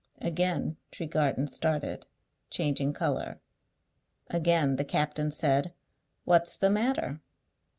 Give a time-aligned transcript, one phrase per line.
[0.23, 2.07] Again Tregarthen started,
[2.49, 3.39] changing colour.
[4.31, 5.75] Again the captain said,
[6.25, 7.21] "What's the matter?"